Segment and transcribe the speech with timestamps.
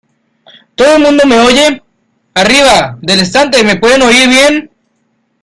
[0.75, 1.83] ¿Todo el mundo me oye?¿
[2.33, 4.27] arriba del estante, me pueden oír?
[4.27, 4.71] bien.